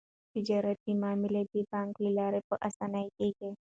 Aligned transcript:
تجارتي 0.35 0.91
معاملې 1.03 1.41
د 1.53 1.55
بانک 1.71 1.93
له 2.03 2.11
لارې 2.19 2.41
په 2.49 2.55
اسانۍ 2.69 3.07
کیږي. 3.17 3.51